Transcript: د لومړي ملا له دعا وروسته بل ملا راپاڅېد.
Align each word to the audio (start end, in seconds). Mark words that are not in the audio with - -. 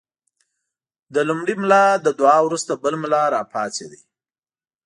د 1.13 1.15
لومړي 1.27 1.53
ملا 1.61 1.85
له 2.05 2.11
دعا 2.19 2.37
وروسته 2.47 2.71
بل 2.83 2.93
ملا 3.03 3.23
راپاڅېد. 3.35 3.91